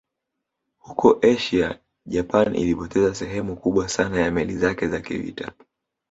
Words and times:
Huko 0.79 1.19
Asia 1.21 1.79
Japan 2.05 2.55
ilipoteza 2.55 3.15
sehemu 3.15 3.55
kubwa 3.57 3.89
sana 3.89 4.21
ya 4.21 4.31
meli 4.31 4.57
zake 4.57 4.87
za 4.87 5.01
kivita 5.01 5.51